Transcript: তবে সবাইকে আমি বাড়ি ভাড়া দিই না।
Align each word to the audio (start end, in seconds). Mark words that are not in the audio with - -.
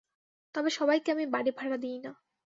তবে 0.55 0.69
সবাইকে 0.69 1.09
আমি 1.11 1.25
বাড়ি 1.25 1.51
ভাড়া 1.51 1.77
দিই 1.77 1.97
না। 2.05 2.11